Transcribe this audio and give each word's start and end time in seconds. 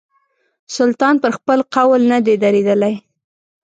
سلطان 0.77 1.15
پر 1.23 1.31
خپل 1.37 1.59
قول 1.75 2.01
نه 2.11 2.19
دی 2.25 2.35
درېدلی. 2.43 2.93